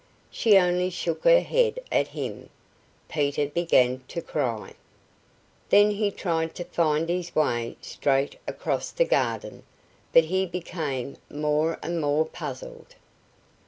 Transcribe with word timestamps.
She 0.31 0.57
only 0.57 0.89
shook 0.89 1.25
her 1.25 1.41
head 1.41 1.79
at 1.91 2.07
him. 2.07 2.49
Peter 3.07 3.45
began 3.45 4.01
to 4.07 4.19
cry. 4.19 4.73
Then 5.69 5.91
he 5.91 6.09
tried 6.09 6.55
to 6.55 6.63
find 6.63 7.07
his 7.07 7.35
way 7.35 7.75
straight 7.81 8.37
across 8.47 8.89
the 8.89 9.05
garden, 9.05 9.61
but 10.11 10.23
he 10.23 10.47
became 10.47 11.17
more 11.29 11.77
and 11.83 12.01
more 12.01 12.25
puzzled. 12.25 12.95